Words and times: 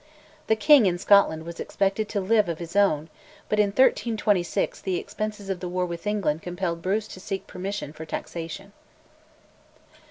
The 0.47 0.55
king, 0.55 0.87
in 0.87 0.97
Scotland, 0.97 1.43
was 1.45 1.59
expected 1.59 2.09
to 2.09 2.19
"live 2.19 2.49
of 2.49 2.57
his 2.57 2.75
own," 2.75 3.07
but 3.47 3.59
in 3.59 3.67
1326 3.67 4.81
the 4.81 4.95
expenses 4.95 5.47
of 5.47 5.59
the 5.59 5.69
war 5.69 5.85
with 5.85 6.07
England 6.07 6.41
compelled 6.41 6.81
Bruce 6.81 7.07
to 7.09 7.19
seek 7.19 7.45
permission 7.45 7.93
for 7.93 8.03
taxation. 8.03 8.73